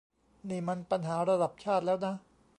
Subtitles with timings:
[0.49, 2.13] นี่มันปัญหาระดับชาติแล้วนะ